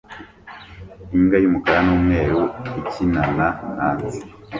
Imbwa 1.15 1.37
y'umukara 1.39 1.79
n'umweru 1.85 2.39
ikina 2.79 3.21
na 3.37 3.47
hanze 3.77 4.19